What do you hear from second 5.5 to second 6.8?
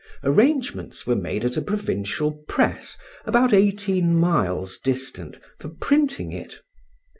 for printing it.